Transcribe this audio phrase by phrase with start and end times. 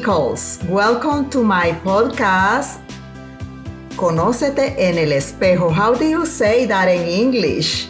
[0.00, 0.58] Nichols.
[0.64, 2.80] Welcome to my podcast.
[3.96, 5.70] Conócete en el espejo.
[5.70, 7.86] How do you say that in English?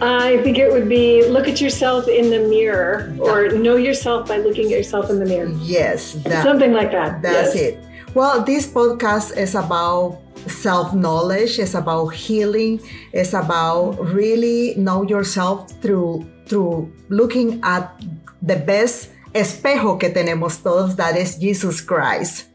[0.00, 4.38] I think it would be look at yourself in the mirror or know yourself by
[4.38, 5.52] looking at yourself in the mirror.
[5.60, 7.20] Yes, that, Something like that.
[7.20, 7.76] That's yes.
[7.76, 7.84] it.
[8.14, 12.80] Well, this podcast is about self knowledge, it's about healing,
[13.12, 17.92] it's about really know yourself through through looking at
[18.40, 22.46] the best espejo que tenemos todos, that is Jesus Christ.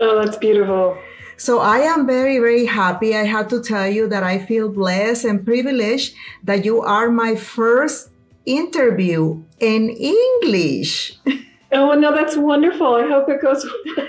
[0.00, 0.96] Oh, that's beautiful.
[1.36, 3.16] So I am very, very happy.
[3.16, 7.34] I have to tell you that I feel blessed and privileged that you are my
[7.34, 8.10] first
[8.46, 11.18] interview in English.
[11.72, 12.94] Oh, no, that's wonderful.
[12.94, 14.06] I hope it goes well.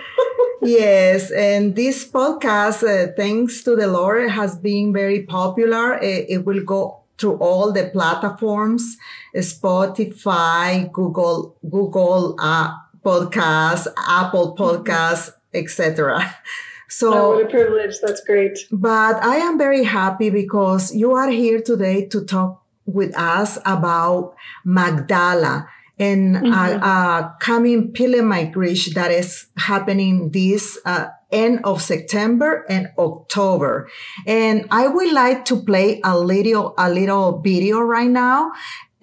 [0.62, 5.98] yes, and this podcast, uh, thanks to the Lord, has been very popular.
[5.98, 8.98] It, it will go through all the platforms,
[9.36, 16.36] Spotify, Google, Google uh, Podcasts, Apple Podcasts, etc.
[16.88, 17.96] So, oh, what a privilege.
[18.00, 18.60] That's great.
[18.72, 24.36] but I am very happy because you are here today to talk with us about
[24.64, 32.88] Magdala and uh, uh, coming pilgrimage that is happening this uh, end of September and
[32.98, 33.90] October.
[34.26, 38.54] And I would like to play a little a little video right now.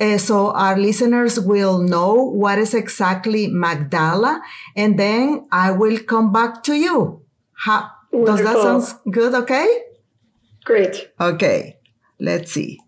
[0.03, 4.41] uh, so our listeners will know what is exactly Magdala,
[4.75, 7.23] and then I will come back to you.
[7.53, 8.83] How, does that sound
[9.15, 9.35] good?
[9.35, 9.69] Okay.
[10.65, 11.11] Great.
[11.21, 11.79] Okay.
[12.19, 12.81] Let's see.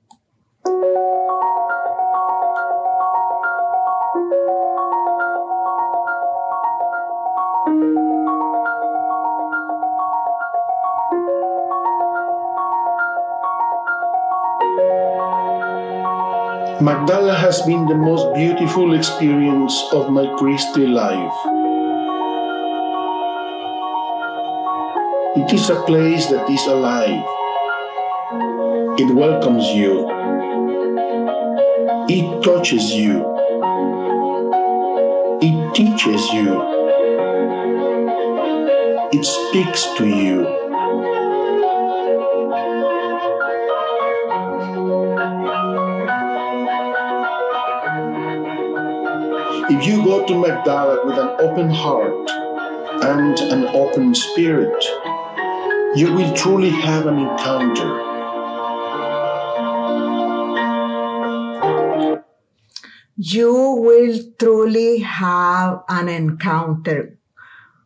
[16.80, 21.32] Magdala has been the most beautiful experience of my priestly life.
[25.36, 27.22] It is a place that is alive.
[28.98, 30.08] It welcomes you.
[32.08, 33.22] It touches you.
[35.40, 36.60] It teaches you.
[39.12, 40.63] It speaks to you.
[49.86, 52.30] You go to Magdala with an open heart
[53.02, 54.82] and an open spirit,
[55.94, 58.00] you will truly have an encounter.
[63.16, 67.18] You will truly have an encounter.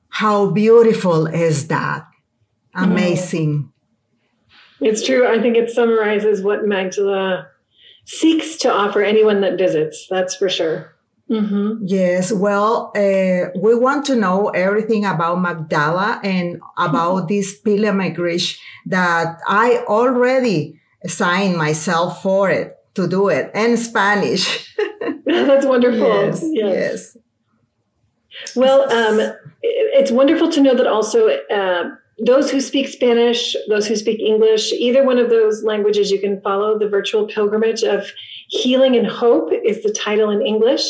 [0.08, 2.06] How beautiful is that?
[2.74, 3.72] Amazing.
[4.80, 5.26] It's true.
[5.26, 7.48] I think it summarizes what Magdala
[8.04, 10.06] seeks to offer anyone that visits.
[10.08, 10.94] That's for sure.
[11.28, 18.58] Hmm Yes, well, uh, we want to know everything about Magdala and about this pilgrimage
[18.86, 24.74] that I already signed myself for it to do it in Spanish.
[25.26, 26.08] That's wonderful.
[26.08, 27.16] yes, yes.
[28.56, 31.90] Well, um, it- it's wonderful to know that also uh,
[32.24, 36.40] those who speak Spanish, those who speak English, either one of those languages, you can
[36.40, 38.06] follow the virtual pilgrimage of
[38.48, 40.82] Healing and Hope is the title in English.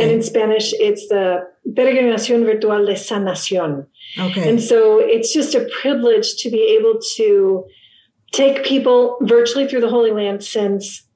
[0.00, 3.86] And in Spanish, it's the Peregrinación Virtual de Sanación.
[4.18, 4.48] okay.
[4.48, 7.64] And so it's just a privilege to be able to
[8.32, 11.07] take people virtually through the Holy Land since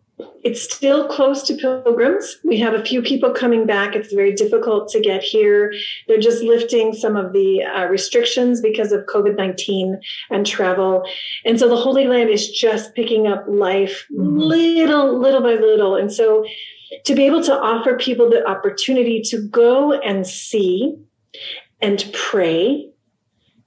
[0.44, 2.38] it's still close to pilgrims.
[2.44, 3.94] We have a few people coming back.
[3.94, 5.72] It's very difficult to get here.
[6.06, 11.04] They're just lifting some of the uh, restrictions because of COVID 19 and travel.
[11.44, 14.38] And so the Holy Land is just picking up life Mhm.
[14.38, 15.96] little, little by little.
[15.96, 16.44] And so
[17.04, 20.94] to be able to offer people the opportunity to go and see
[21.80, 22.90] and pray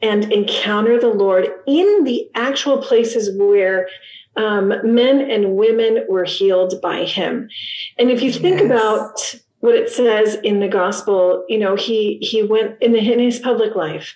[0.01, 3.87] and encounter the Lord in the actual places where
[4.37, 7.49] um, men and women were healed by Him.
[7.97, 8.65] And if you think Yes.
[8.65, 13.19] about what it says in the gospel, you know, he he went in, the, in
[13.19, 14.13] his public life.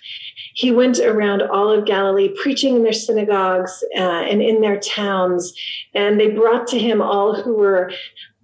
[0.54, 5.52] He went around all of Galilee preaching in their synagogues uh, and in their towns,
[5.94, 7.90] and they brought to him all who were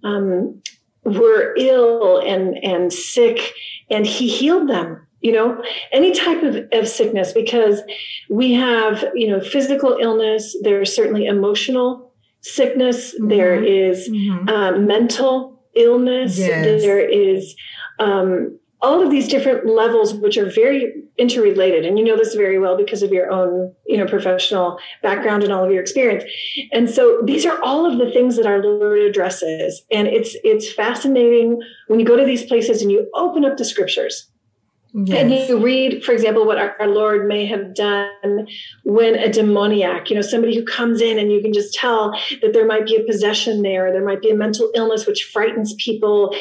[0.03, 0.61] um,
[1.03, 3.53] were ill and and sick,
[3.89, 5.61] and he healed them you know
[5.91, 7.81] any type of, of sickness because
[8.29, 13.89] we have you know physical illness there's certainly emotional sickness there Mhm.
[13.89, 14.49] is Mhm.
[14.49, 16.81] um, mental illness Yes.
[16.83, 17.55] there is
[17.99, 22.59] um, all of these different levels which are very interrelated and you know this very
[22.59, 26.23] well because of your own you know professional background and all of your experience
[26.71, 30.71] and so these are all of the things that our lord addresses and it's it's
[30.71, 34.29] fascinating when you go to these places and you open up the scriptures
[34.93, 35.19] Yes.
[35.19, 38.47] And you read, for example, what our, our, Lord may have done
[38.83, 42.11] when a demoniac, you know, somebody who comes in and you can just tell
[42.41, 45.75] that there might be a possession there, there might be a mental illness which frightens
[45.75, 46.33] people.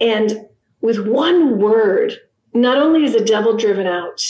[0.00, 0.46] And
[0.80, 2.14] with one word,
[2.54, 4.22] not only is the devil driven out,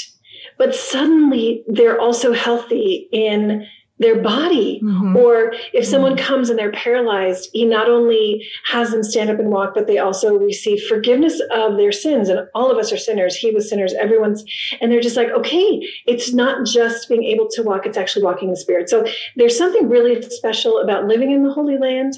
[0.57, 3.67] but suddenly they're also healthy in
[3.99, 4.81] their body.
[4.83, 5.17] Mm-hmm.
[5.17, 6.27] Or if someone mm-hmm.
[6.27, 9.99] comes and they're paralyzed, he not only has them stand up and walk, but they
[9.99, 12.29] also receive forgiveness of their sins.
[12.29, 13.37] And all of us are sinners.
[13.37, 13.95] He was sinners.
[13.95, 14.45] Everyone's,
[14.81, 18.49] and they're just like, okay, it's not just being able to walk, it's actually walking
[18.49, 18.89] in the spirit.
[18.89, 19.07] So
[19.37, 22.15] there's something really special about living in the Holy Land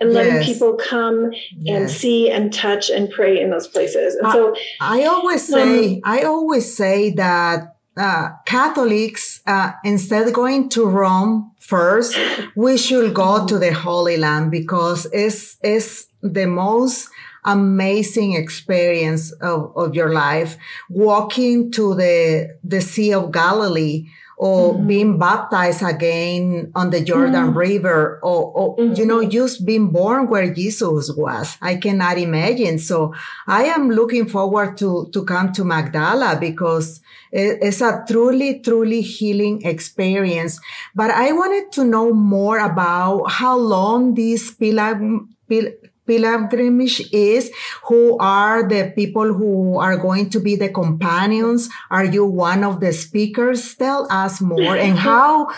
[0.00, 0.46] and letting yes.
[0.46, 1.80] people come yes.
[1.80, 4.14] and see and touch and pray in those places.
[4.14, 10.34] And so I always say, um, I always say that uh, Catholics, uh, instead of
[10.34, 12.16] going to Rome first,
[12.54, 17.08] we should go to the Holy Land because it's, it's the most
[17.44, 20.56] amazing experience of, of your life.
[20.90, 24.86] Walking to the, the Sea of Galilee or mm-hmm.
[24.86, 27.58] being baptized again on the Jordan mm-hmm.
[27.58, 28.94] River or, or mm-hmm.
[28.94, 29.30] you know, mm-hmm.
[29.30, 31.56] just being born where Jesus was.
[31.62, 32.78] I cannot imagine.
[32.78, 33.14] So
[33.46, 37.00] I am looking forward to, to come to Magdala because
[37.32, 40.60] it's a truly, truly healing experience.
[40.94, 45.34] But I wanted to know more about how long this pilgrim,
[46.06, 47.50] pilgrimage is
[47.84, 51.68] who are the people who are going to be the companions.
[51.90, 53.74] Are you one of the speakers?
[53.74, 54.76] Tell us more.
[54.76, 55.48] And how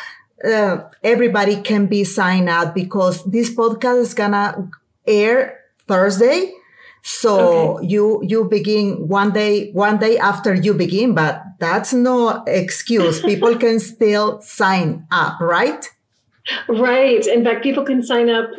[0.44, 4.70] uh, everybody can be signed up because this podcast is gonna
[5.06, 6.52] air thursday.
[7.02, 7.86] So okay.
[7.86, 13.20] you you begin one day one day after you begin but that's no excuse.
[13.20, 15.88] People can still sign up right?
[16.68, 17.26] Right.
[17.26, 18.50] In fact people can sign up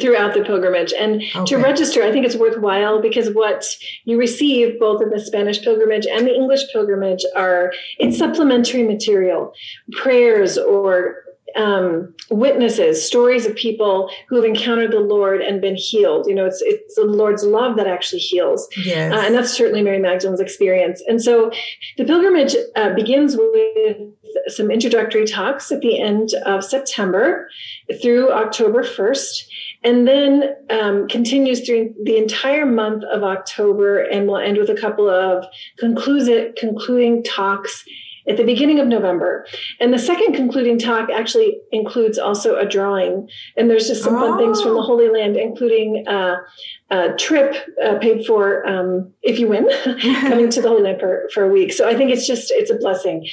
[0.00, 0.92] throughout the pilgrimage.
[0.92, 1.44] And okay.
[1.44, 3.66] to register, I think it's worthwhile because what
[4.04, 9.52] you receive both in the Spanish pilgrimage and the English pilgrimage are it's supplementary material,
[9.92, 11.24] prayers or
[11.56, 16.26] um, witnesses, stories of people who have encountered the Lord and been healed.
[16.26, 19.12] You know, it's it's the Lord's love that actually heals, yes.
[19.12, 21.02] uh, and that's certainly Mary Magdalene's experience.
[21.06, 21.52] And so,
[21.96, 23.96] the pilgrimage uh, begins with
[24.48, 27.48] some introductory talks at the end of September
[28.02, 29.48] through October first,
[29.84, 34.80] and then um, continues through the entire month of October, and we'll end with a
[34.80, 35.44] couple of
[35.78, 37.84] conclusive, concluding talks
[38.26, 39.46] at the beginning of November.
[39.80, 43.28] And the second concluding talk actually includes also a drawing.
[43.56, 44.20] And there's just some oh.
[44.20, 44.82] fun things from the.
[44.82, 46.36] Holy Land, including uh,
[46.90, 47.54] a trip
[47.84, 49.68] uh, paid for um, if you win,
[50.20, 51.72] coming to the Holy Land for, for a week.
[51.72, 53.26] So I think it's just it's a blessing.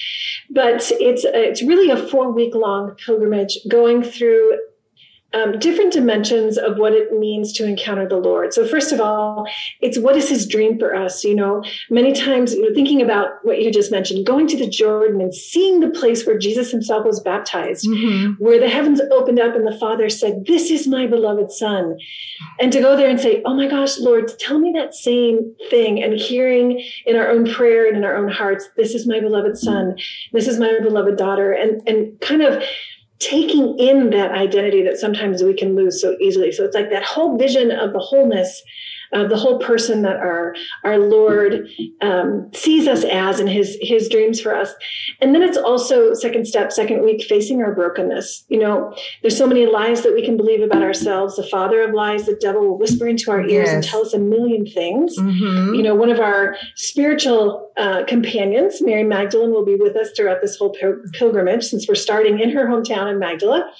[0.50, 4.58] But it's it's really a four week long pilgrimage going through
[5.34, 8.54] um, different dimensions of what it means to encounter the Lord.
[8.54, 9.46] So, first of all,
[9.80, 11.24] it's what is His dream for us?
[11.24, 14.68] You know, many times, you know, thinking about what you just mentioned, going to the
[14.68, 18.44] Jordan and seeing the place where Jesus Himself was baptized, mm-hmm.
[18.44, 21.98] where the heavens opened up and the Father said, "This is my beloved Son,"
[22.60, 26.04] and to go there and say, "Oh my gosh, Lord, tell me that same thing,"
[26.04, 29.58] and hearing in our own prayer and in our own hearts, "This is my beloved
[29.58, 29.96] Son,"
[30.34, 32.62] "This is my beloved daughter," and and kind of
[33.22, 36.52] taking in that identity that sometimes we can lose so easily.
[36.52, 38.64] So it's like that whole vision of the wholeness
[39.14, 41.68] of the whole person that our our Lord
[42.02, 44.74] um, sees us as and his his dreams for us.
[45.20, 48.46] And then it's also second step, second week, facing our brokenness.
[48.50, 51.36] You know, there's so many lies that we can believe about ourselves.
[51.36, 53.74] The father of lies, the devil will whisper into our ears yes.
[53.74, 55.18] and tell us a million things.
[55.18, 55.76] Mm-hmm.
[55.76, 60.42] You know, one of our spiritual uh, companions, Mary Magdalene, will be with us throughout
[60.42, 60.76] this whole
[61.14, 63.72] pilgrimage since we're starting in her hometown in Magdala.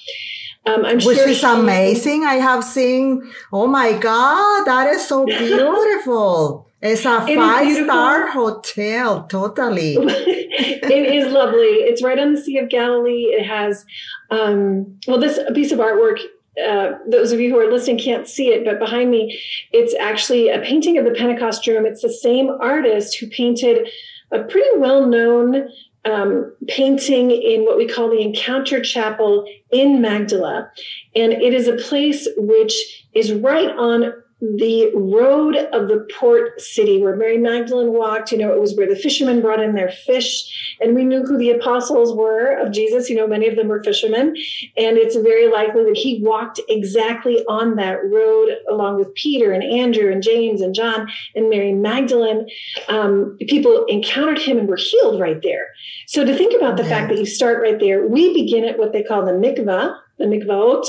[0.64, 2.24] Um, I'm Which sure is amazing.
[2.24, 6.68] I have seen, oh my God, that is so beautiful.
[6.80, 9.94] It's a five star hotel, totally.
[9.98, 11.66] it is lovely.
[11.66, 13.26] It's right on the Sea of Galilee.
[13.30, 13.84] It has,
[14.30, 16.18] um, well, this piece of artwork
[16.62, 19.40] uh, those of you who are listening can't see it, but behind me,
[19.72, 21.86] it's actually a painting of the Pentecost room.
[21.86, 23.88] It's the same artist who painted
[24.30, 25.68] a pretty well known
[26.04, 30.70] um, painting in what we call the Encounter Chapel in Magdala.
[31.14, 37.00] And it is a place which is right on the road of the port city
[37.00, 38.32] where Mary Magdalene walked.
[38.32, 41.38] You know, it was where the fishermen brought in their fish, and we knew who
[41.38, 43.08] the apostles were of Jesus.
[43.08, 44.34] You know, many of them were fishermen,
[44.76, 49.62] and it's very likely that he walked exactly on that road along with Peter and
[49.62, 52.48] Andrew and James and John and Mary Magdalene.
[52.88, 55.68] Um, people encountered him and were healed right there.
[56.08, 58.92] So to think about the fact that you start right there, we begin at what
[58.92, 60.86] they call the mikvah the mikvaot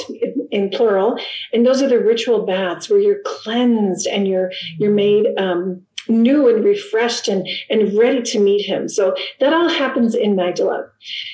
[0.51, 1.17] in plural,
[1.51, 6.49] and those are the ritual baths where you're cleansed and you're you're made um, new
[6.49, 8.89] and refreshed and and ready to meet him.
[8.89, 10.87] So that all happens in Magdala.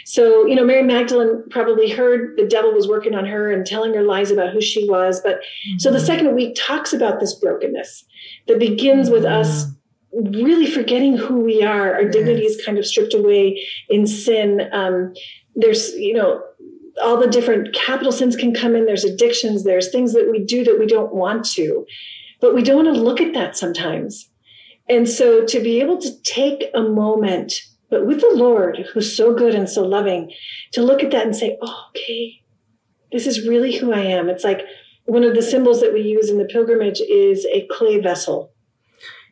[0.05, 3.93] So you know, Mary Magdalene probably heard the devil was working on her and telling
[3.93, 5.21] her lies about who she was.
[5.21, 5.79] But mm-hmm.
[5.79, 6.05] so the mm-hmm.
[6.05, 8.05] second week talks about this brokenness
[8.47, 9.65] that begins with us
[10.11, 11.93] really forgetting who we are.
[11.93, 12.13] Our yes.
[12.13, 14.69] dignity is kind of stripped away in sin.
[14.71, 15.13] Um,
[15.55, 16.43] there's you know
[17.01, 18.85] all the different capital sins can come in.
[18.85, 21.85] There's addictions, there's things that we do that we don't want to,
[22.41, 24.29] but we don't want to look at that sometimes.
[24.87, 27.53] And so to be able to take a moment,
[27.89, 30.31] but with the Lord, who's so good and so loving,
[30.73, 32.41] to look at that and say, oh, okay,
[33.11, 34.29] this is really who I am.
[34.29, 34.61] It's like
[35.05, 38.51] one of the symbols that we use in the pilgrimage is a clay vessel.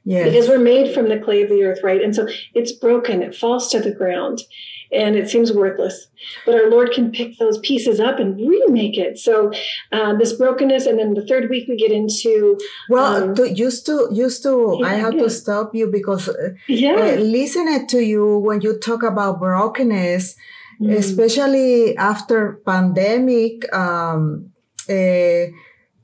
[0.04, 0.30] Yes.
[0.30, 2.02] Because we're made from the clay of the earth, right?
[2.02, 4.42] And so it's broken, it falls to the ground
[4.92, 6.08] and it seems worthless.
[6.46, 9.18] But our Lord can pick those pieces up and remake it.
[9.18, 9.52] So
[9.92, 12.58] uh, this brokenness, and then the third week we get into.
[12.90, 15.24] Well, um, to, used to used to yeah, I have yeah.
[15.24, 20.36] to stop you because uh, yeah, uh, listening to you when you talk about brokenness,
[20.82, 20.94] mm.
[20.94, 23.72] especially after pandemic.
[23.74, 24.52] Um,
[24.90, 25.52] uh,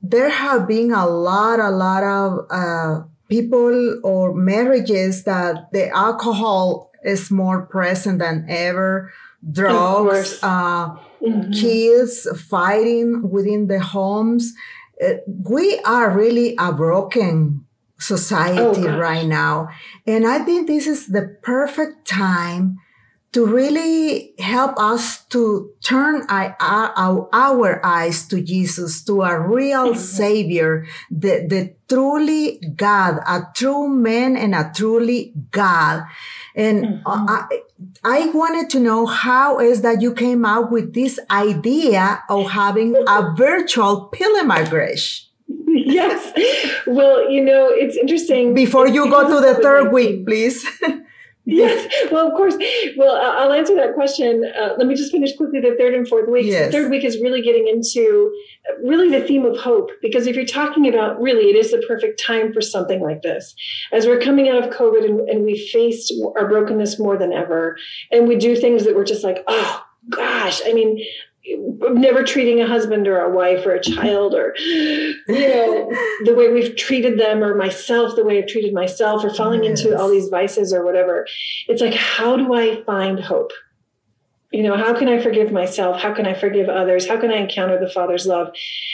[0.06, 6.90] there have been a lot, a lot of uh, people or marriages that the alcohol
[7.04, 9.12] is more present than ever.
[9.50, 11.52] Drugs, uh, mm-hmm.
[11.52, 14.54] kids fighting within the homes.
[15.02, 17.66] Uh, we are really a broken
[17.98, 19.68] society oh, right now.
[20.06, 22.78] And I think this is the perfect time
[23.34, 29.88] to really help us to turn our, our, our eyes to Jesus, to a real
[29.88, 29.98] mm-hmm.
[29.98, 36.04] Savior, the, the truly God, a true man and a truly God.
[36.54, 37.26] And mm-hmm.
[37.28, 37.60] I,
[38.04, 42.94] I wanted to know how is that you came out with this idea of having
[42.94, 45.28] a virtual pilgrimage.
[45.66, 46.32] Yes.
[46.86, 48.54] Well, you know, it's interesting.
[48.54, 50.64] Before you go to the third week, please.
[51.44, 51.92] Yes.
[52.10, 52.54] Well, of course.
[52.96, 54.44] Well, I'll answer that question.
[54.44, 56.46] Uh, let me just finish quickly the third and fourth week.
[56.46, 56.66] Yes.
[56.66, 58.32] The third week is really getting into
[58.68, 61.82] uh, really the theme of hope, because if you're talking about really, it is the
[61.88, 63.54] perfect time for something like this.
[63.92, 67.78] As we're coming out of COVID and, and we faced our brokenness more than ever,
[68.12, 71.04] and we do things that we're just like, oh gosh, I mean,
[71.46, 75.90] never treating a husband or a wife or a child or you know
[76.24, 79.84] the way we've treated them or myself the way i've treated myself or falling yes.
[79.84, 81.26] into all these vices or whatever.
[81.68, 83.52] It's like how do i find hope?
[84.52, 86.00] You know how can i forgive myself?
[86.00, 87.06] How can i forgive others?
[87.06, 88.48] How can i encounter the father's love?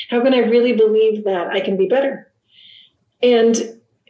[0.08, 2.32] How can i really believe that i can be better?
[3.22, 3.56] And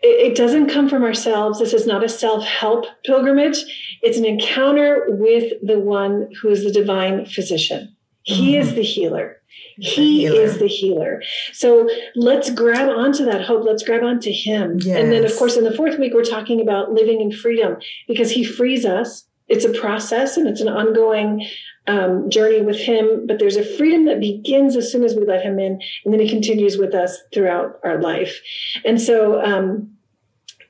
[0.03, 1.59] it, doesn't come from ourselves.
[1.59, 3.99] This is not a self-help pilgrimage.
[4.01, 8.63] It's an encounter with the one who is the divine physician he mm-hmm.
[8.63, 9.37] is the healer.
[9.77, 10.41] He healer.
[10.43, 11.23] is the healer.
[11.53, 13.65] So let's grab onto that hope.
[13.65, 14.79] Let's grab onto him.
[14.81, 14.97] Yes.
[14.99, 18.31] And then, of course, in the fourth week, we're talking about living in freedom because
[18.31, 19.25] he frees us.
[19.49, 21.47] It's a process and it's an ongoing
[21.87, 25.43] um, journey with him, but there's a freedom that begins as soon as we let
[25.43, 28.41] him in, and then he continues with us throughout our life.
[28.85, 29.91] And so, um,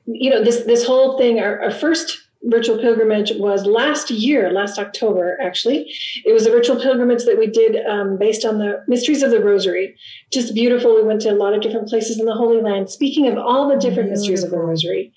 [0.05, 4.79] you know, this this whole thing, our, our first virtual pilgrimage was last year, last
[4.79, 5.93] October, actually.
[6.25, 9.43] It was a virtual pilgrimage that we did um, based on the mysteries of the
[9.43, 9.95] Rosary.
[10.31, 10.95] Just beautiful.
[10.95, 13.67] We went to a lot of different places in the Holy Land, speaking of all
[13.67, 14.11] the different beautiful.
[14.11, 15.13] mysteries of the Rosary.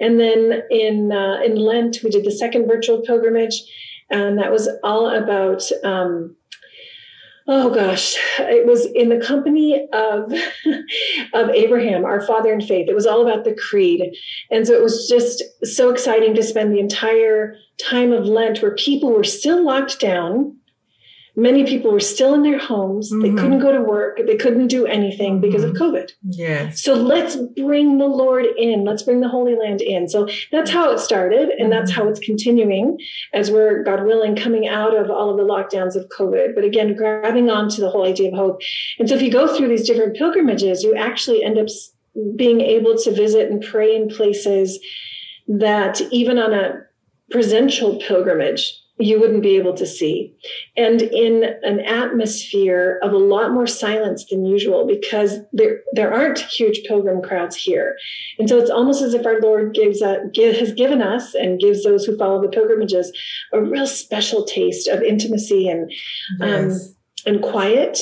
[0.00, 3.62] And then in uh, in Lent, we did the second virtual pilgrimage,
[4.10, 5.62] and that was all about.
[5.82, 6.36] Um,
[7.48, 10.32] oh gosh, it was in the company of
[11.32, 12.88] of Abraham, our father in faith.
[12.88, 14.14] It was all about the creed.
[14.50, 18.74] And so it was just so exciting to spend the entire time of Lent where
[18.74, 20.56] people were still locked down
[21.36, 23.12] many people were still in their homes.
[23.12, 23.22] Mm-hmm.
[23.22, 24.20] They couldn't go to work.
[24.26, 25.42] They couldn't do anything mm-hmm.
[25.42, 26.10] because of COVID.
[26.22, 26.82] Yes.
[26.82, 28.84] So let's bring the Lord in.
[28.84, 30.08] Let's bring the Holy Land in.
[30.08, 31.50] So that's how it started.
[31.50, 32.02] And that's mm-hmm.
[32.02, 32.98] how it's continuing
[33.34, 36.54] as we're, God willing, coming out of all of the lockdowns of COVID.
[36.54, 38.62] But again, grabbing onto the whole idea of hope.
[38.98, 41.68] And so if you go through these different pilgrimages, you actually end up
[42.34, 44.80] being able to visit and pray in places
[45.48, 46.82] that even on a
[47.30, 50.34] presential pilgrimage, you wouldn't be able to see.
[50.76, 56.38] And in an atmosphere of a lot more silence than usual because there, there aren't
[56.38, 57.96] huge pilgrim crowds here.
[58.38, 61.60] And so it's almost as if our Lord gives a, give, has given us and
[61.60, 63.12] gives those who follow the pilgrimages
[63.52, 65.90] a real special taste of intimacy and,
[66.40, 66.88] um, yes.
[67.26, 67.98] um, and quiet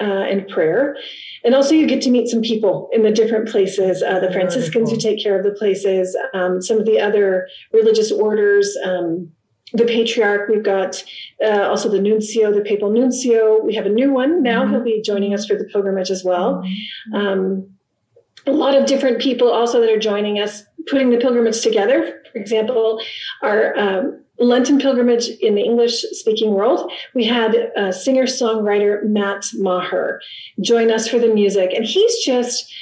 [0.00, 0.96] uh, and prayer.
[1.44, 4.02] And also, you get to meet some people in the different places.
[4.02, 8.10] Uh, the Franciscans who take care of the places, um, some of the other religious
[8.10, 9.30] orders, um,
[9.72, 10.48] the patriarch.
[10.48, 11.02] We've got
[11.44, 13.60] uh, also the nuncio, the papal nuncio.
[13.62, 14.62] We have a new one now.
[14.62, 14.74] Mm-hmm.
[14.74, 16.62] He'll be joining us for the pilgrimage as well.
[17.12, 17.14] Mm-hmm.
[17.14, 17.70] Um,
[18.46, 22.22] a lot of different people also that are joining us, putting the pilgrimage together.
[22.32, 23.02] For example,
[23.42, 29.46] our um, Lenten pilgrimage in the English speaking world, we had a singer songwriter Matt
[29.54, 30.20] Maher
[30.60, 31.72] join us for the music.
[31.74, 32.72] And he's just,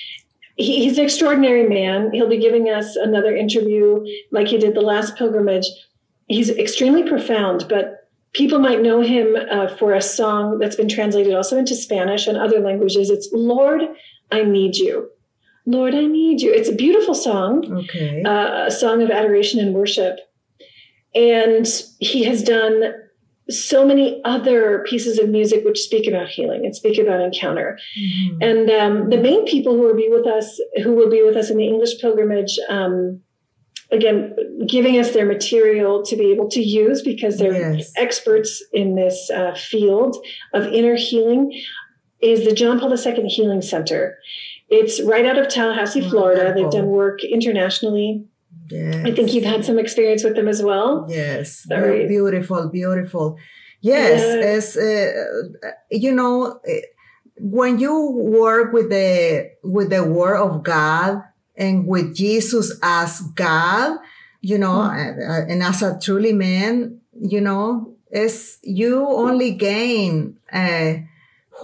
[0.56, 2.10] he, he's an extraordinary man.
[2.12, 5.66] He'll be giving us another interview like he did the last pilgrimage
[6.28, 11.34] he's extremely profound, but people might know him uh, for a song that's been translated
[11.34, 13.10] also into Spanish and other languages.
[13.10, 13.82] It's Lord,
[14.30, 15.10] I Need You.
[15.66, 16.52] Lord, I Need You.
[16.52, 18.22] It's a beautiful song, okay.
[18.22, 20.18] uh, a song of adoration and worship.
[21.14, 21.66] And
[22.00, 22.92] he has done
[23.50, 27.78] so many other pieces of music which speak about healing and speak about encounter.
[27.98, 28.42] Mm-hmm.
[28.42, 31.50] And um, the main people who will be with us, who will be with us
[31.50, 33.20] in the English pilgrimage, um,
[33.94, 34.34] again
[34.66, 37.92] giving us their material to be able to use because they're yes.
[37.96, 40.16] experts in this uh, field
[40.52, 41.52] of inner healing
[42.20, 44.18] is the john paul ii healing center.
[44.68, 46.52] It's right out of tallahassee florida.
[46.54, 48.24] They've done work internationally.
[48.70, 48.94] Yes.
[49.04, 51.06] i think you've had some experience with them as well.
[51.08, 51.64] Yes.
[51.64, 52.06] Sorry.
[52.06, 53.36] beautiful beautiful.
[53.80, 54.22] Yes
[54.56, 56.60] as uh, you know
[57.36, 61.22] when you work with the with the word of god
[61.56, 63.98] and with Jesus as God,
[64.40, 65.50] you know, mm.
[65.50, 70.94] and as a truly man, you know, is you only gain uh,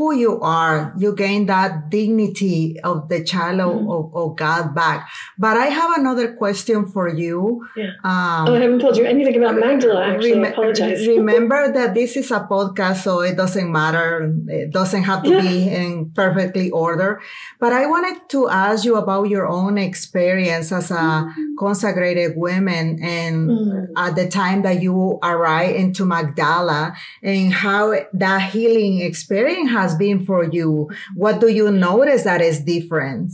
[0.01, 0.95] who you are.
[0.97, 3.91] You gain that dignity of the child mm-hmm.
[3.91, 5.11] of, of, God back.
[5.37, 7.69] But I have another question for you.
[7.77, 7.93] Yeah.
[8.03, 10.41] Um, oh, I haven't told you anything about Magdala, actually.
[10.41, 11.07] Rem- I apologize.
[11.21, 14.33] remember that this is a podcast, so it doesn't matter.
[14.49, 15.43] It doesn't have to yeah.
[15.43, 17.21] be in perfectly order.
[17.59, 21.57] But I wanted to ask you about your own experience as a mm-hmm.
[21.59, 23.99] consecrated woman and mm-hmm.
[23.99, 30.25] at the time that you arrived into Magdala and how that healing experience has been
[30.25, 30.91] for you?
[31.15, 33.33] What do you notice that is different?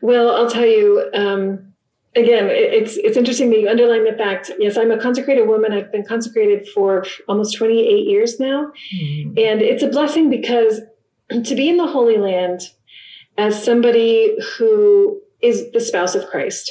[0.00, 1.10] Well, I'll tell you.
[1.14, 1.72] Um,
[2.16, 4.50] again, it's it's interesting that you underline the fact.
[4.58, 5.72] Yes, I'm a consecrated woman.
[5.72, 9.30] I've been consecrated for almost 28 years now, mm-hmm.
[9.36, 10.80] and it's a blessing because
[11.30, 12.62] to be in the Holy Land
[13.38, 16.70] as somebody who is the spouse of Christ.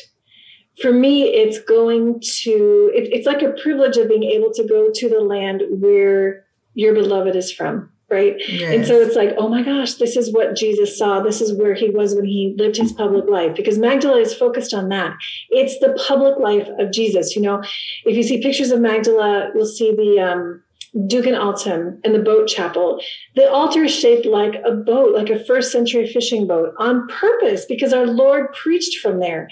[0.82, 4.90] For me, it's going to, it, it's like a privilege of being able to go
[4.94, 8.36] to the land where your beloved is from right?
[8.48, 8.74] Yes.
[8.74, 11.22] And so it's like, oh my gosh, this is what Jesus saw.
[11.22, 14.74] This is where he was when he lived his public life because Magdala is focused
[14.74, 15.16] on that.
[15.50, 17.36] It's the public life of Jesus.
[17.36, 17.62] You know,
[18.06, 20.64] if you see pictures of Magdala, you'll see the um,
[21.08, 23.00] Duc in Altum and the boat chapel.
[23.36, 27.66] The altar is shaped like a boat, like a first century fishing boat on purpose
[27.66, 29.50] because our Lord preached from there.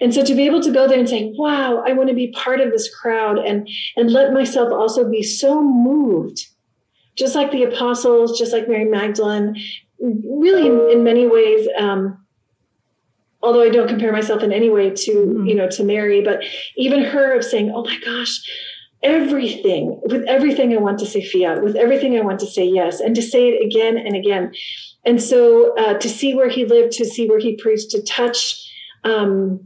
[0.00, 2.32] And so to be able to go there and say, wow, I want to be
[2.32, 6.48] part of this crowd and, and let myself also be so moved
[7.16, 9.56] just like the apostles, just like Mary Magdalene,
[10.00, 12.24] really in, in many ways, um,
[13.42, 15.46] although I don't compare myself in any way to, mm-hmm.
[15.46, 16.42] you know, to Mary, but
[16.76, 18.40] even her of saying, oh my gosh,
[19.02, 23.00] everything, with everything I want to say fiat, with everything I want to say yes,
[23.00, 24.52] and to say it again and again.
[25.04, 28.60] And so uh, to see where he lived, to see where he preached, to touch,
[29.04, 29.60] um,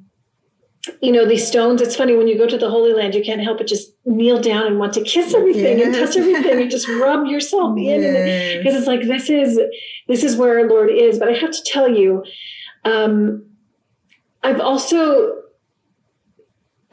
[1.03, 3.43] you know these stones it's funny when you go to the holy land you can't
[3.43, 5.87] help but just kneel down and want to kiss everything yes.
[5.87, 8.59] and touch everything and just rub yourself in yes.
[8.59, 9.61] because it's like this is
[10.09, 12.25] this is where our lord is but i have to tell you
[12.85, 13.45] um
[14.43, 15.35] i've also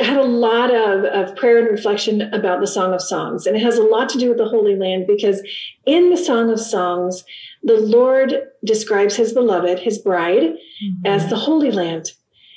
[0.02, 3.62] had a lot of, of prayer and reflection about the song of songs and it
[3.62, 5.42] has a lot to do with the holy land because
[5.86, 7.24] in the song of songs
[7.64, 11.06] the lord describes his beloved his bride mm-hmm.
[11.06, 12.12] as the holy land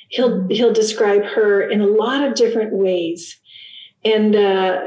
[0.09, 3.39] he'll he'll describe her in a lot of different ways
[4.03, 4.81] and uh,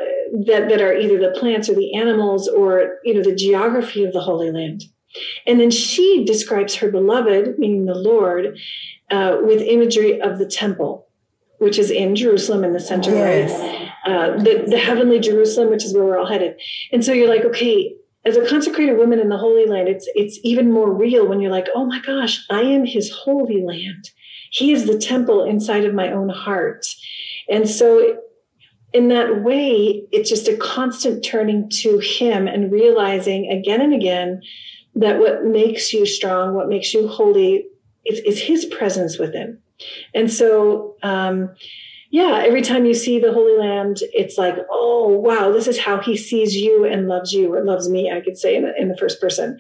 [0.46, 4.12] that that are either the plants or the animals or you know the geography of
[4.12, 4.85] the holy land
[5.46, 8.59] and then she describes her beloved meaning the lord
[9.11, 11.07] uh, with imagery of the temple
[11.59, 13.51] which is in jerusalem in the center yes.
[13.61, 16.59] right uh, the, the heavenly jerusalem which is where we're all headed
[16.92, 17.94] and so you're like okay
[18.25, 21.51] as a consecrated woman in the holy land it's it's even more real when you're
[21.51, 24.09] like oh my gosh i am his holy land
[24.53, 26.87] he is the temple inside of my own heart.
[27.48, 28.18] And so
[28.93, 34.43] in that way, it's just a constant turning to Him and realizing again and again
[34.95, 37.67] that what makes you strong, what makes you holy,
[38.05, 39.59] is, is His presence within.
[40.15, 41.51] And so, um,
[42.11, 45.99] yeah, every time you see the Holy Land, it's like, oh, wow, this is how
[45.99, 48.97] He sees you and loves you, or loves me, I could say in, in the
[48.97, 49.59] first person.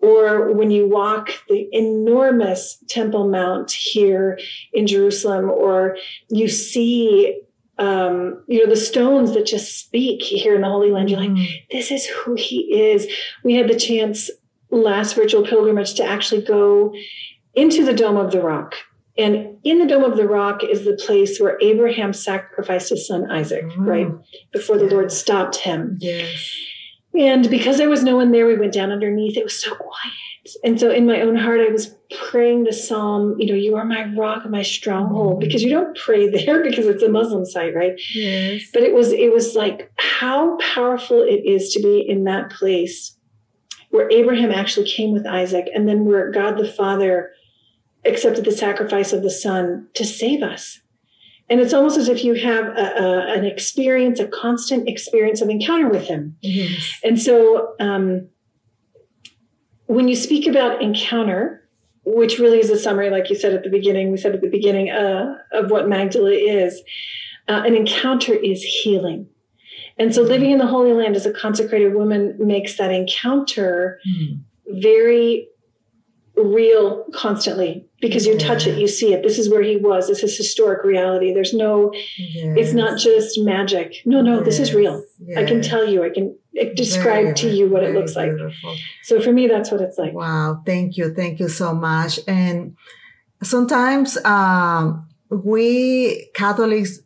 [0.00, 4.38] Or when you walk the enormous Temple Mount here
[4.72, 5.98] in Jerusalem, or
[6.30, 7.42] you see
[7.80, 11.10] um, you know, the stones that just speak here in the Holy Land.
[11.10, 11.48] You're like, mm.
[11.72, 13.10] this is who he is.
[13.42, 14.30] We had the chance
[14.70, 16.94] last virtual pilgrimage to actually go
[17.54, 18.74] into the Dome of the Rock.
[19.16, 23.30] And in the Dome of the Rock is the place where Abraham sacrificed his son
[23.30, 23.86] Isaac, mm.
[23.86, 24.08] right?
[24.52, 24.92] Before the yes.
[24.92, 25.96] Lord stopped him.
[26.00, 26.54] Yes.
[27.18, 29.36] And because there was no one there, we went down underneath.
[29.36, 30.14] It was so quiet.
[30.64, 31.94] And so in my own heart, I was
[32.30, 35.40] praying the psalm, you know, you are my rock, my stronghold, mm-hmm.
[35.40, 38.00] because you don't pray there because it's a Muslim site, right?
[38.14, 38.62] Yes.
[38.72, 43.16] But it was, it was like how powerful it is to be in that place
[43.90, 47.30] where Abraham actually came with Isaac and then where God the Father
[48.04, 50.80] accepted the sacrifice of the son to save us.
[51.50, 55.48] And it's almost as if you have a, a, an experience, a constant experience of
[55.48, 56.36] encounter with him.
[56.40, 56.98] Yes.
[57.02, 58.28] And so, um,
[59.86, 61.68] when you speak about encounter,
[62.04, 64.48] which really is a summary, like you said at the beginning, we said at the
[64.48, 66.80] beginning uh, of what Magdala is,
[67.48, 69.26] uh, an encounter is healing.
[69.98, 74.40] And so living in the Holy Land as a consecrated woman makes that encounter mm.
[74.68, 75.48] very
[76.44, 79.22] real constantly because you touch it, you see it.
[79.22, 80.08] This is where he was.
[80.08, 81.32] This is historic reality.
[81.32, 82.56] There's no, yes.
[82.56, 83.96] it's not just magic.
[84.04, 84.44] No, no, yes.
[84.44, 85.04] this is real.
[85.18, 85.38] Yes.
[85.38, 86.36] I can tell you, I can
[86.74, 88.30] describe very, to you what it looks like.
[88.30, 88.76] Beautiful.
[89.02, 90.12] So for me, that's what it's like.
[90.12, 90.62] Wow.
[90.64, 91.14] Thank you.
[91.14, 92.20] Thank you so much.
[92.26, 92.76] And
[93.42, 97.00] sometimes um, we Catholics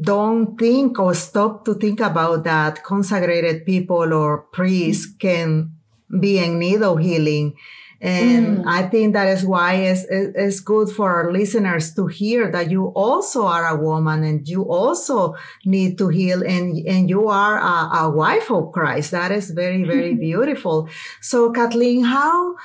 [0.00, 5.18] don't think or stop to think about that consecrated people or priests mm-hmm.
[5.18, 5.72] can
[6.20, 7.54] be in need of healing
[8.00, 8.64] and mm.
[8.66, 12.86] I think that is why it's, it's good for our listeners to hear that you
[12.88, 18.04] also are a woman and you also need to heal and, and you are a,
[18.04, 19.12] a wife of Christ.
[19.12, 20.88] That is very, very beautiful.
[21.20, 22.56] So Kathleen, how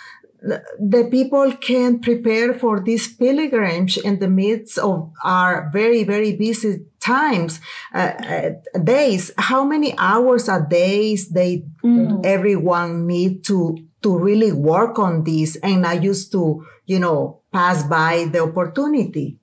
[0.41, 6.85] the people can prepare for this pilgrimage in the midst of our very, very busy
[6.99, 7.59] times,
[7.93, 8.49] uh, uh,
[8.83, 9.31] days.
[9.37, 12.25] How many hours a days they mm.
[12.25, 17.83] everyone need to to really work on this and I used to, you know, pass
[17.83, 19.37] by the opportunity?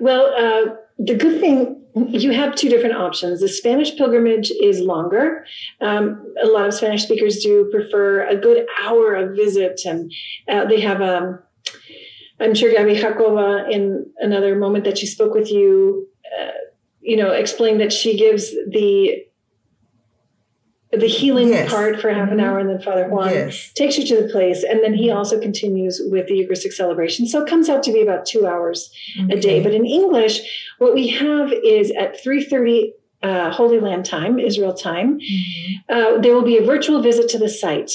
[0.00, 3.40] Well, uh, the good thing you have two different options.
[3.40, 5.44] The Spanish pilgrimage is longer.
[5.80, 10.10] Um, a lot of Spanish speakers do prefer a good hour of visit, and
[10.48, 11.38] uh, they have um,
[12.40, 16.50] I'm sure Gabby Jacoba, in another moment that she spoke with you, uh,
[17.00, 19.22] you know, explained that she gives the
[20.92, 21.70] the healing yes.
[21.70, 22.46] part for half an mm-hmm.
[22.46, 23.72] hour, and then Father Juan yes.
[23.72, 27.26] takes you to the place, and then he also continues with the Eucharistic celebration.
[27.26, 29.34] So it comes out to be about two hours okay.
[29.34, 29.62] a day.
[29.62, 30.40] But in English,
[30.78, 35.94] what we have is at three thirty uh, Holy Land time, Israel time, mm-hmm.
[35.94, 37.92] uh, there will be a virtual visit to the site.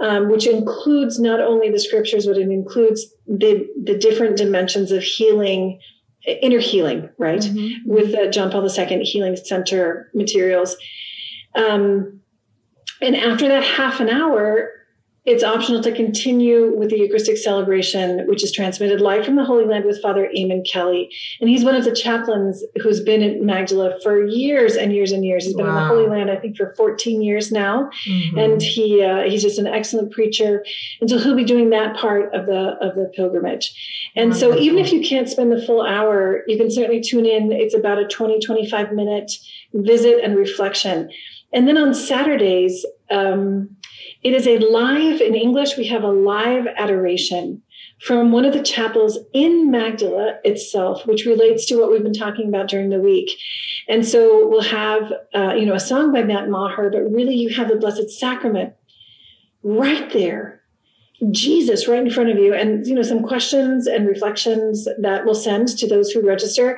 [0.00, 5.04] Um, which includes not only the scriptures, but it includes the, the different dimensions of
[5.04, 5.78] healing,
[6.26, 7.42] inner healing, right?
[7.42, 7.88] Mm-hmm.
[7.88, 10.76] With the John Paul II Healing Center materials.
[11.54, 12.22] Um,
[13.00, 14.70] and after that half an hour,
[15.24, 19.64] it's optional to continue with the Eucharistic celebration, which is transmitted live from the Holy
[19.64, 21.10] Land with Father Eamon Kelly.
[21.40, 25.24] And he's one of the chaplains who's been at Magdala for years and years and
[25.24, 25.46] years.
[25.46, 25.72] He's been wow.
[25.72, 27.88] in the Holy Land, I think, for 14 years now.
[28.06, 28.38] Mm-hmm.
[28.38, 30.62] And he uh, he's just an excellent preacher.
[31.00, 34.10] And so he'll be doing that part of the of the pilgrimage.
[34.14, 34.58] And Wonderful.
[34.58, 37.50] so even if you can't spend the full hour, you can certainly tune in.
[37.50, 39.32] It's about a 20, 25 minute
[39.72, 41.10] visit and reflection.
[41.54, 43.76] And then on Saturdays, um,
[44.22, 47.62] it is a live, in English, we have a live adoration
[48.00, 52.48] from one of the chapels in Magdala itself, which relates to what we've been talking
[52.48, 53.30] about during the week.
[53.88, 57.54] And so we'll have, uh, you know, a song by Matt Maher, but really you
[57.54, 58.74] have the Blessed Sacrament
[59.62, 60.60] right there.
[61.30, 65.34] Jesus right in front of you, and you know some questions and reflections that we'll
[65.34, 66.76] send to those who register,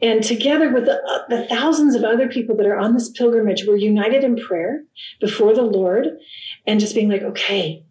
[0.00, 3.64] and together with the, uh, the, thousands of other people that are on this pilgrimage,
[3.66, 4.84] we're united in prayer
[5.20, 6.06] before the Lord
[6.66, 7.84] and just being like, okay,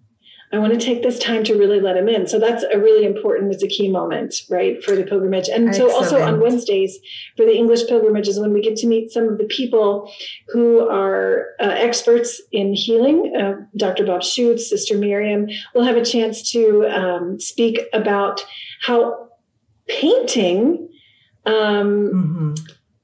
[0.53, 2.25] I want to take this time to really let him in.
[2.25, 5.49] So that's a really important, it's a key moment, right, for the pilgrimage.
[5.49, 5.91] And Excellent.
[5.91, 6.97] so also on Wednesdays
[7.35, 10.09] for the English pilgrimages, when we get to meet some of the people
[10.47, 14.05] who are uh, experts in healing, uh, Dr.
[14.05, 18.39] Bob Schuchts, Sister Miriam, we'll have a chance to um, speak about
[18.81, 19.27] how
[19.89, 20.86] painting
[21.47, 22.53] um, mm-hmm.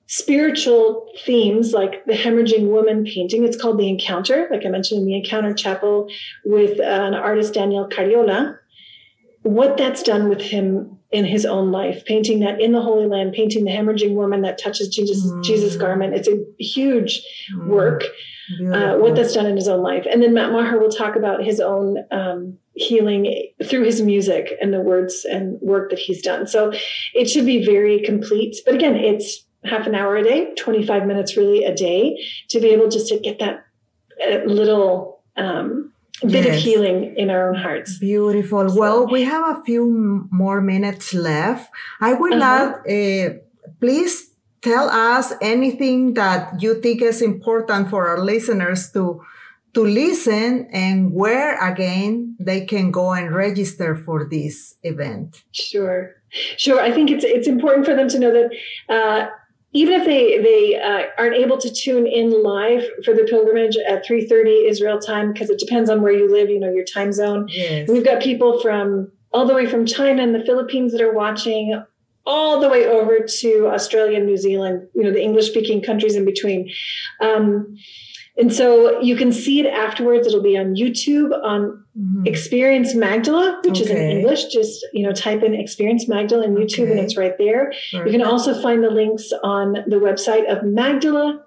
[0.08, 3.44] spiritual themes like the hemorrhaging woman painting.
[3.46, 6.10] It's called The Encounter, like I mentioned in the Encounter Chapel
[6.46, 8.58] with an artist, Daniel Cariola.
[9.42, 13.34] What that's done with him in his own life, painting that in the Holy Land,
[13.34, 15.44] painting the hemorrhaging woman that touches Jesus, mm.
[15.44, 16.16] Jesus' garment.
[16.16, 17.22] It's a huge
[17.54, 17.68] mm.
[17.68, 18.04] work.
[18.74, 20.06] Uh, what that's done in his own life.
[20.10, 24.74] And then Matt Maher will talk about his own um, healing through his music and
[24.74, 26.48] the words and work that he's done.
[26.48, 26.74] So
[27.14, 28.58] it should be very complete.
[28.66, 32.18] But again, it's half an hour a day, 25 minutes really a day
[32.50, 33.66] to be able just to get that
[34.28, 36.58] uh, little um, bit yes.
[36.58, 37.98] of healing in our own hearts.
[38.00, 38.70] Beautiful.
[38.70, 41.72] So, well, we have a few more minutes left.
[42.02, 42.40] I would uh-huh.
[42.40, 43.38] love, uh,
[43.80, 44.32] please
[44.62, 49.22] tell us anything that you think is important for our listeners to
[49.74, 55.44] to listen and where again they can go and register for this event.
[55.52, 56.16] Sure,
[56.58, 56.80] sure.
[56.80, 58.50] I think it's it's important for them to know that.
[58.94, 59.30] Uh,
[59.76, 64.06] even if they they uh, aren't able to tune in live for the pilgrimage at
[64.06, 67.48] 3.30 israel time because it depends on where you live you know your time zone
[67.50, 67.90] yes.
[67.90, 71.84] we've got people from all the way from china and the philippines that are watching
[72.28, 76.16] all the way over to australia and new zealand you know the english speaking countries
[76.16, 76.72] in between
[77.20, 77.76] um,
[78.36, 80.26] and so you can see it afterwards.
[80.26, 82.26] It'll be on YouTube on mm-hmm.
[82.26, 83.84] Experience Magdala, which okay.
[83.84, 84.46] is in English.
[84.46, 86.92] Just you know, type in Experience Magdala in YouTube, okay.
[86.92, 87.72] and it's right there.
[87.92, 88.12] Perfect.
[88.12, 91.44] You can also find the links on the website of Magdala.org,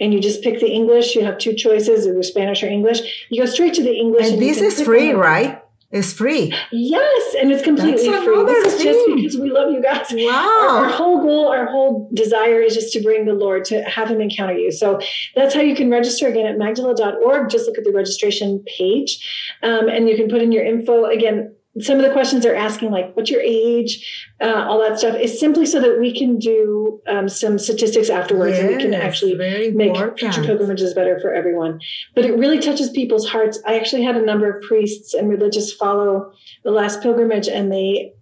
[0.00, 1.14] and you just pick the English.
[1.14, 3.26] You have two choices: either Spanish or English.
[3.30, 4.24] You go straight to the English.
[4.24, 5.61] And, and this is free, right?
[5.92, 6.54] It's free.
[6.70, 8.44] Yes, and it's completely That's free.
[8.46, 10.06] This is just because we love you guys.
[10.10, 10.68] Wow.
[10.70, 14.10] Our, our, whole goal, our whole desire is just to bring the Lord, to have
[14.10, 14.72] him encounter you.
[14.72, 15.00] So
[15.34, 17.50] that's how you can register again at magdala.org.
[17.50, 19.18] Just look at the registration page
[19.62, 21.04] um, and you can put in your info.
[21.04, 25.16] Again, some of the questions they're asking, like what's your age, uh, all that stuff,
[25.16, 28.92] is simply so that we can do um, some statistics afterwards yes, and we can
[28.92, 29.34] actually
[29.72, 31.80] make future pilgrimages better for everyone.
[32.14, 33.58] But it really touches people's hearts.
[33.66, 36.32] I actually had a number of priests and religious follow
[36.62, 38.12] the last pilgrimage, and they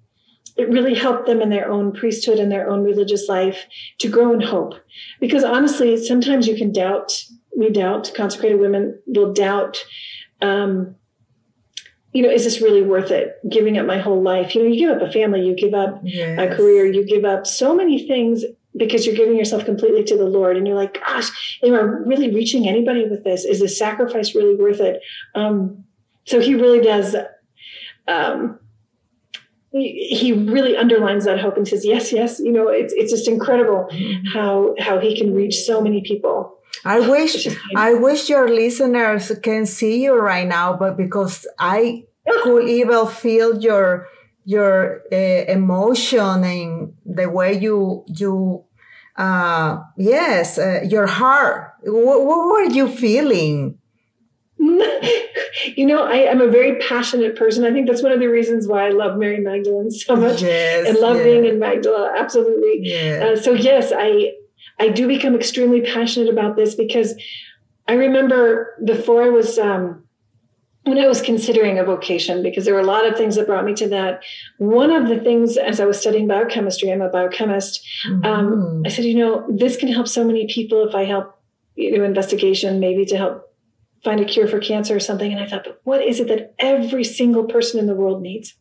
[0.56, 3.66] it really helped them in their own priesthood and their own religious life
[3.98, 4.74] to grow in hope.
[5.18, 7.24] Because honestly, sometimes you can doubt.
[7.56, 8.12] We doubt.
[8.14, 9.84] Consecrated women will doubt.
[10.40, 10.96] Um,
[12.12, 13.38] you know, is this really worth it?
[13.48, 14.54] Giving up my whole life.
[14.54, 16.38] You know, you give up a family, you give up yes.
[16.38, 18.44] a career, you give up so many things
[18.76, 20.56] because you're giving yourself completely to the Lord.
[20.56, 23.44] And you're like, gosh, am I really reaching anybody with this?
[23.44, 25.00] Is this sacrifice really worth it?
[25.34, 25.84] Um,
[26.24, 27.14] so he really does.
[28.08, 28.58] Um,
[29.72, 32.40] he really underlines that hope and says, yes, yes.
[32.40, 34.26] You know, it's it's just incredible mm-hmm.
[34.36, 36.56] how how he can reach so many people.
[36.84, 42.04] I wish I wish your listeners can see you right now, but because I
[42.42, 44.06] could even feel your
[44.44, 48.64] your uh, emotion and the way you you
[49.16, 51.74] uh, yes uh, your heart.
[51.82, 53.78] What, what were you feeling?
[55.76, 57.64] you know, I, am a very passionate person.
[57.64, 60.86] I think that's one of the reasons why I love Mary Magdalene so much yes,
[60.86, 62.12] and love being in Magdala.
[62.16, 62.80] Absolutely.
[62.82, 63.24] Yeah.
[63.32, 64.32] Uh, so yes, I
[64.80, 67.14] I do become extremely passionate about this because
[67.86, 70.04] I remember before I was um,
[70.84, 73.64] when I was considering a vocation, because there were a lot of things that brought
[73.64, 74.22] me to that.
[74.58, 77.86] One of the things, as I was studying biochemistry, I'm a biochemist.
[78.06, 78.26] Um, mm-hmm.
[78.26, 81.36] Um, I said, you know, this can help so many people if I help
[81.76, 83.54] you know investigation, maybe to help
[84.02, 85.30] find a cure for cancer or something.
[85.30, 88.54] And I thought, but what is it that every single person in the world needs?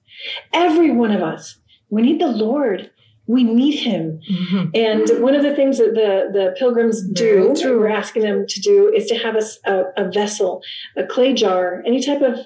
[0.53, 1.57] Every one of us.
[1.89, 2.91] We need the Lord
[3.29, 4.19] we need him.
[4.27, 4.69] Mm-hmm.
[4.73, 8.91] And one of the things that the, the pilgrims do, we're asking them to do,
[8.91, 10.63] is to have a, a, a vessel,
[10.97, 12.39] a clay jar, any type of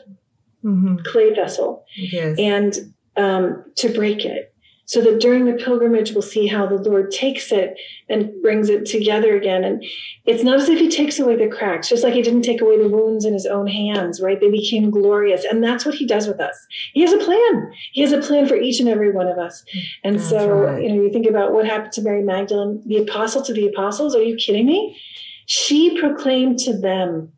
[0.61, 0.97] mm-hmm.
[1.05, 2.37] clay vessel, yes.
[2.37, 4.52] and um, to break it
[4.85, 7.77] so that during the pilgrimage we'll see how the lord takes it
[8.09, 9.63] and brings it together again.
[9.63, 9.83] And
[10.25, 12.81] it's not as if he takes away the cracks just like he didn't take away
[12.81, 14.39] the wounds in his own hands right?
[14.39, 15.45] They became glorious.
[15.45, 16.57] And that's what he does with us.
[16.93, 17.71] He has a plan.
[17.91, 19.63] He has a plan for each and every one of us.
[20.03, 20.81] And that's so right.
[20.81, 24.15] you know you think about what happened to mary magdalene the apostle to the apostles.
[24.15, 24.99] Are you kidding me?
[25.45, 27.33] She proclaimed to them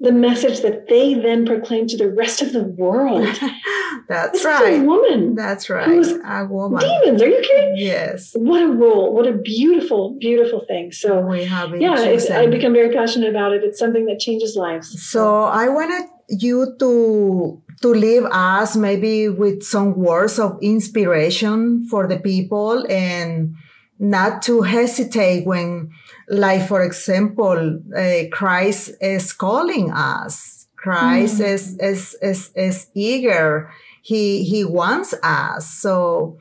[0.00, 3.38] the message that they then proclaimed to the rest of the world.
[4.10, 4.80] That's this right.
[4.80, 5.36] a woman.
[5.36, 6.04] That's right.
[6.24, 6.80] a woman.
[6.80, 7.22] Demons.
[7.22, 7.74] Are you kidding?
[7.76, 8.32] Yes.
[8.34, 9.14] What a role.
[9.14, 10.90] What a beautiful, beautiful thing.
[10.90, 11.94] So we have yeah,
[12.32, 13.62] I become very passionate about it.
[13.62, 15.00] It's something that changes lives.
[15.00, 22.08] So I wanted you to to leave us maybe with some words of inspiration for
[22.08, 23.54] the people and
[24.00, 25.90] not to hesitate when
[26.28, 31.46] like for example uh, christ is calling us christ mm.
[31.46, 33.70] is, is is is eager
[34.02, 36.38] he he wants us so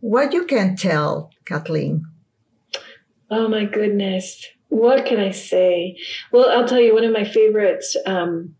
[0.00, 2.04] what you can tell kathleen
[3.30, 4.44] Oh my goodness.
[4.68, 5.96] What can I say?
[6.32, 8.54] Well, I'll tell you, one of my favorite um,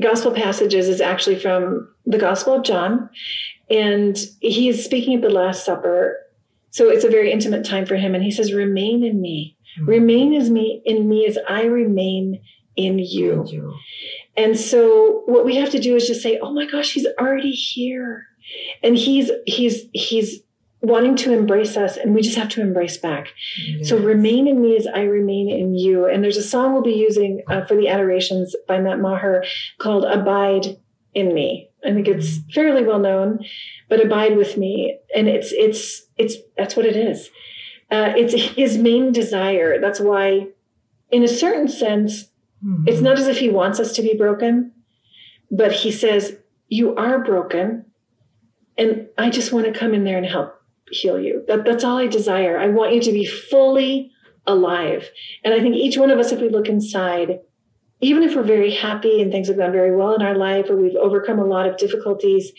[0.00, 3.08] gospel passages is actually from the Gospel of John.
[3.70, 6.16] And he is speaking at the Last Supper.
[6.70, 8.14] So it's a very intimate time for him.
[8.14, 9.56] And he says, Remain in me.
[9.78, 9.88] Mm-hmm.
[9.88, 12.40] Remain as me in me as I remain
[12.76, 13.40] in you.
[13.42, 13.74] in you.
[14.36, 17.52] And so what we have to do is just say, Oh my gosh, he's already
[17.52, 18.26] here.
[18.82, 20.40] And he's he's he's
[20.82, 23.28] wanting to embrace us and we just have to embrace back.
[23.58, 23.88] Yes.
[23.88, 26.06] so remain in me as i remain in you.
[26.06, 29.44] And there's a song we'll be using uh, for the adorations by matt maher
[29.78, 30.76] called abide
[31.14, 31.70] in me.
[31.84, 33.40] I think it's fairly well known
[33.88, 34.98] but abide with me.
[35.14, 37.30] And it's it's it's that's what it is.
[37.90, 39.80] Uh, it's his main desire.
[39.80, 40.48] That's why
[41.10, 42.26] in a certain sense
[42.66, 42.84] mm-hmm.
[42.86, 44.72] it's not as if he wants us to be broken
[45.50, 46.36] but he says
[46.68, 47.84] you are broken
[48.76, 50.56] and i just want to come in there and help
[50.90, 51.44] heal you.
[51.48, 52.58] That, that's all I desire.
[52.58, 54.12] I want you to be fully
[54.46, 55.10] alive.
[55.44, 57.40] And I think each one of us, if we look inside,
[58.00, 60.76] even if we're very happy and things have gone very well in our life or
[60.76, 62.52] we've overcome a lot of difficulties,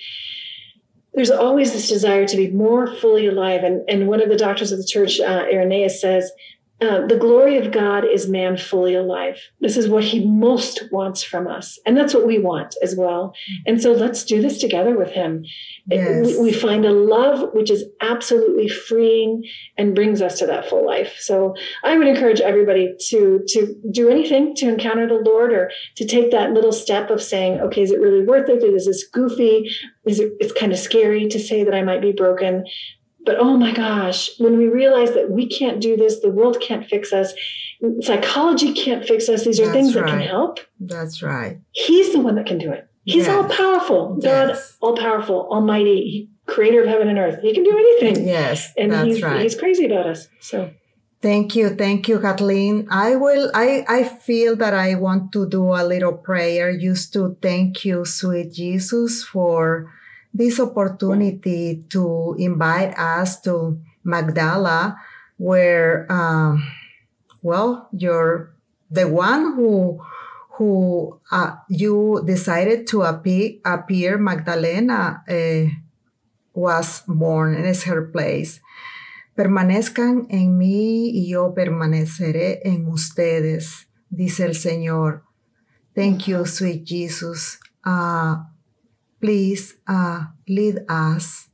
[1.13, 3.63] there's always this desire to be more fully alive.
[3.63, 6.31] And, and one of the doctors of the church, uh, Irenaeus, says
[6.79, 9.39] uh, the glory of God is man fully alive.
[9.59, 11.79] This is what he most wants from us.
[11.87, 13.33] And that's what we want as well.
[13.65, 15.43] And so let's do this together with him.
[15.87, 16.37] Yes.
[16.37, 19.43] We, we, find a love which is absolutely freeing
[19.77, 21.15] and brings us to that full life.
[21.17, 26.05] So I would encourage everybody to, to do anything to encounter the Lord or to
[26.05, 28.63] take that little step of saying, okay, is it really worth it?
[28.63, 29.69] Is this goofy?
[30.05, 32.65] Is it, it's kind of scary to say that I might be broken.
[33.27, 36.87] But oh my gosh, when we realize that we can't do this, the world can't
[36.87, 37.33] fix us,
[37.99, 40.05] psychology can't fix us, these are That's things right.
[40.05, 40.61] that can help.
[40.79, 41.59] That's right.
[41.71, 42.89] He's the one that can do it.
[43.03, 43.29] He's yes.
[43.29, 44.77] all powerful, God, yes.
[44.79, 47.41] all powerful, almighty, creator of heaven and earth.
[47.41, 48.25] He can do anything.
[48.25, 48.71] Yes.
[48.77, 49.41] And that's he's, right.
[49.41, 50.29] he's crazy about us.
[50.39, 50.71] So
[51.21, 51.71] Thank you.
[51.71, 52.87] Thank you, Kathleen.
[52.89, 57.35] I will, I, I feel that I want to do a little prayer just to
[57.41, 59.91] thank you, sweet Jesus, for
[60.33, 64.97] this opportunity to invite us to Magdala,
[65.37, 66.63] where, um,
[67.41, 68.53] well, you're
[68.89, 70.01] the one who
[70.57, 75.69] who uh, you decided to appear, appear Magdalena uh,
[76.53, 78.59] was born and is her place.
[79.35, 85.21] Permanezcan en mí y yo permaneceré en ustedes, dice el Señor.
[85.93, 87.59] Thank you, sweet Jesus.
[87.85, 88.37] Uh,
[89.21, 91.49] please uh, lead us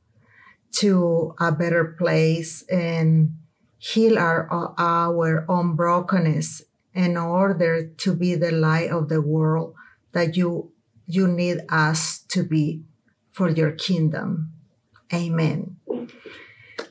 [0.73, 3.37] to a better place and
[3.77, 4.47] heal our,
[4.77, 9.75] our own brokenness in order to be the light of the world
[10.13, 10.71] that you
[11.05, 12.81] you need us to be
[13.31, 14.53] for your kingdom.
[15.13, 15.75] Amen.
[15.91, 16.09] Amen.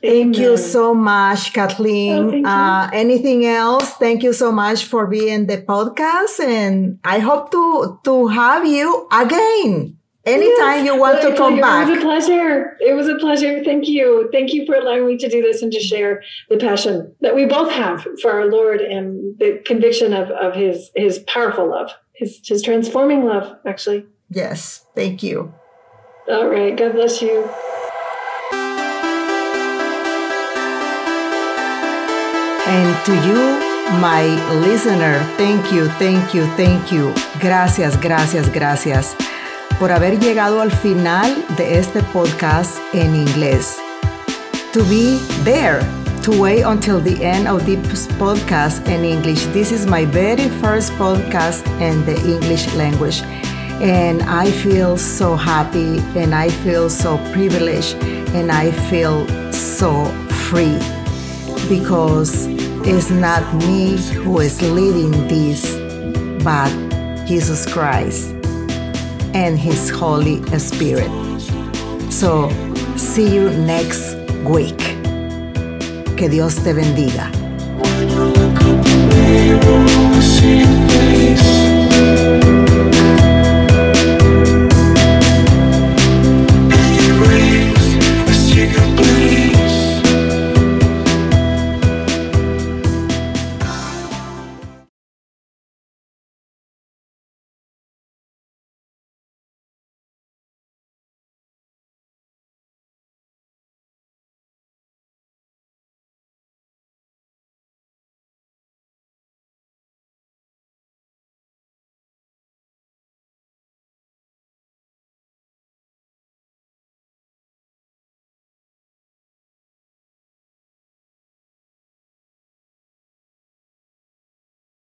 [0.01, 2.45] Thank you so much, Kathleen.
[2.45, 3.93] Oh, uh, anything else?
[3.93, 9.07] Thank you so much for being the podcast, and I hope to to have you
[9.11, 9.97] again.
[10.25, 11.85] Anytime yes, you want to come back.
[11.85, 12.77] It was a pleasure.
[12.79, 13.61] It was a pleasure.
[13.61, 14.29] Thank you.
[14.31, 17.45] Thank you for allowing me to do this and to share the passion that we
[17.45, 22.39] both have for our Lord and the conviction of, of his his powerful love, his
[22.45, 24.05] his transforming love, actually.
[24.29, 24.85] Yes.
[24.95, 25.53] Thank you.
[26.29, 26.75] All right.
[26.77, 27.49] God bless you.
[32.65, 34.23] And to you, my
[34.61, 37.13] listener, thank you, thank you, thank you.
[37.41, 39.15] Gracias, gracias, gracias.
[39.79, 43.77] Por haber llegado al final de este podcast en inglés.
[44.73, 45.81] To be there,
[46.23, 49.45] to wait until the end of this podcast in English.
[49.53, 53.21] This is my very first podcast in the English language.
[53.81, 57.95] And I feel so happy and I feel so privileged
[58.33, 60.05] and I feel so
[60.49, 60.79] free
[61.67, 62.47] because
[62.85, 65.75] it's not me who is leading this,
[66.43, 66.71] but
[67.25, 68.42] Jesus Christ
[69.33, 71.09] and His Holy Spirit.
[72.11, 72.49] So,
[72.95, 74.15] see you next
[74.45, 74.77] week.
[76.15, 77.29] Que Dios te bendiga.